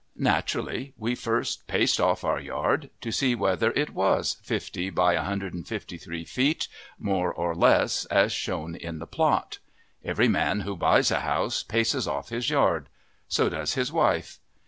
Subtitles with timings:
[0.17, 6.25] Naturally, we first paced off our yard, to see whether it was 50 by 153
[6.25, 9.59] feet, more or less, as shown in the plot.
[10.03, 12.89] Every man who buys a house paces off his yard.
[13.27, 14.39] So does his wife.